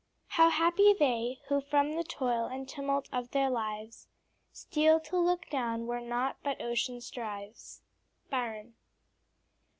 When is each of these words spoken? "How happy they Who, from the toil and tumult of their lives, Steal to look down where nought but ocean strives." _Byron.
"How 0.29 0.49
happy 0.49 0.93
they 0.95 1.41
Who, 1.47 1.61
from 1.61 1.91
the 1.95 2.03
toil 2.03 2.47
and 2.47 2.67
tumult 2.67 3.07
of 3.13 3.29
their 3.29 3.51
lives, 3.51 4.07
Steal 4.51 4.99
to 5.01 5.15
look 5.19 5.47
down 5.51 5.85
where 5.85 6.01
nought 6.01 6.37
but 6.43 6.59
ocean 6.59 7.01
strives." 7.01 7.83
_Byron. 8.33 8.73